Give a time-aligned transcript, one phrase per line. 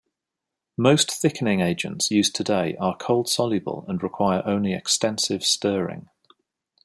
[0.79, 6.09] Most thickening agents used today are cold-soluble and require only extensive stirring.